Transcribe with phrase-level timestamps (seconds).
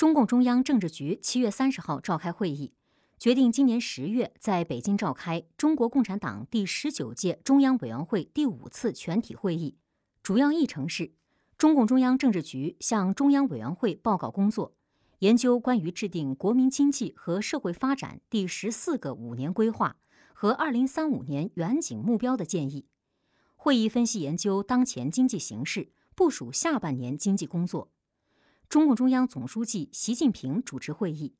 [0.00, 2.72] 中共中央政治局七月三十号召开会议，
[3.18, 9.76] 决定今年十月在北京召开中国共产党第十九届中央委员会第五次全体会议。
[10.22, 11.12] 主要议程是：
[11.58, 14.72] 中共中央政治局向中央委员会报告工作，
[15.18, 19.98] 研究关于制定国民经济和社会发展第十四个五年规划
[20.32, 22.86] 和二零三五年远景目标的建议。
[23.54, 27.90] 会议分析研究当前经济形势，部署下半年经济工作。
[28.70, 31.34] 中共中央总书记习近平主持会议，